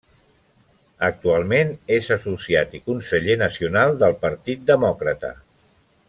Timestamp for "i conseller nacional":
2.79-3.93